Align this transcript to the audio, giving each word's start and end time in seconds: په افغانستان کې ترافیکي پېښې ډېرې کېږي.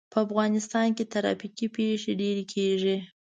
په 0.13 0.17
افغانستان 0.25 0.87
کې 0.97 1.09
ترافیکي 1.13 1.67
پېښې 1.75 2.11
ډېرې 2.21 2.43
کېږي. 2.53 2.97